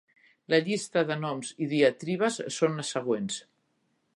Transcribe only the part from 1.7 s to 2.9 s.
diatribes són